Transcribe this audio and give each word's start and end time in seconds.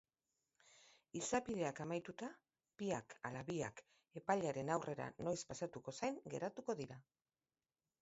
Izapideak 1.19 1.81
amaituta, 1.85 2.31
biak 2.83 3.15
ala 3.31 3.45
biak 3.53 3.85
epailearen 4.23 4.75
aurrera 4.79 5.11
noiz 5.29 5.39
pasatuko 5.55 5.99
zain 6.01 6.23
geratu 6.37 6.71
dira. 6.85 7.03